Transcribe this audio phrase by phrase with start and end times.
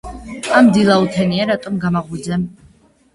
[0.59, 2.39] ამ დილაუთენია რატომ გამაღვიძე?